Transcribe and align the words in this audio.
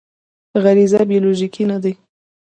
غریزه 0.63 1.01
بیولوژیکي 1.11 1.63
نه 1.71 1.77
دی. 1.83 1.93